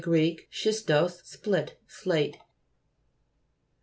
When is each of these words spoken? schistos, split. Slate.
schistos, 0.51 1.21
split. 1.23 1.77
Slate. 1.87 2.37